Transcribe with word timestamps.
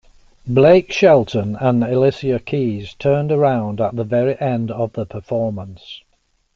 Blake 0.47 0.91
Shelton 0.91 1.55
and 1.57 1.83
Alicia 1.83 2.39
Keys 2.39 2.95
turned 2.95 3.31
around 3.31 3.79
at 3.79 3.95
the 3.95 4.03
very 4.03 4.35
end 4.41 4.71
of 4.71 4.93
the 4.93 5.05
performance. 5.05 6.01